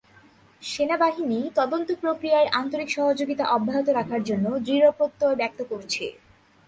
সেনাবাহিনী 0.61 1.39
তদন্ত 1.55 1.89
প্রক্রিয়ায় 2.01 2.49
আন্তরিক 2.53 2.89
সহযোগিতা 2.89 3.45
অব্যাহত 3.47 3.87
রাখার 3.89 4.21
জন্য 4.23 4.45
দৃঢ় 4.59 4.89
প্রত্যয় 4.91 5.35
ব্যক্ত 5.35 5.59
করছে। 5.71 6.05